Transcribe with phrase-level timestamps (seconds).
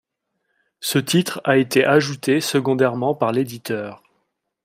[0.79, 4.01] Ce titre a été ajouté secondairement par l'éditeur.